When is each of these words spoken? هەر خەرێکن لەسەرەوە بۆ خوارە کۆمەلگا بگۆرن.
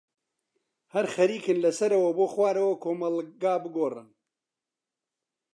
هەر 0.93 1.05
خەرێکن 1.13 1.57
لەسەرەوە 1.65 2.09
بۆ 2.17 2.25
خوارە 2.33 2.65
کۆمەلگا 2.83 3.55
بگۆرن. 3.63 4.09